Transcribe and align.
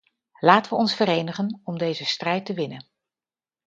Laten 0.39 0.71
we 0.71 0.77
ons 0.77 0.93
verenigen 0.95 1.59
om 1.63 1.77
deze 1.77 2.05
strijd 2.05 2.45
te 2.45 2.53
winnen. 2.53 2.87